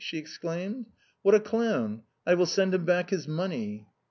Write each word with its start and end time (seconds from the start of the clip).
she 0.03 0.17
exclaimed;" 0.17 0.83
what 1.21 1.35
a 1.35 1.39
clown! 1.39 2.01
I 2.25 2.33
will 2.33 2.47
send 2.47 2.73
him 2.73 2.85
back 2.85 3.11
his 3.11 3.27
money." 3.27 3.85